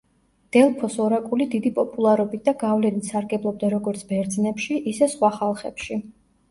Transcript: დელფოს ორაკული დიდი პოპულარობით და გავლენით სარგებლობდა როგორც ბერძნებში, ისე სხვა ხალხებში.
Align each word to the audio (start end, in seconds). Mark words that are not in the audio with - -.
დელფოს 0.55 0.95
ორაკული 1.07 1.47
დიდი 1.51 1.71
პოპულარობით 1.75 2.47
და 2.49 2.55
გავლენით 2.65 3.13
სარგებლობდა 3.13 3.73
როგორც 3.77 4.03
ბერძნებში, 4.15 4.83
ისე 4.95 5.13
სხვა 5.17 5.35
ხალხებში. 5.41 6.03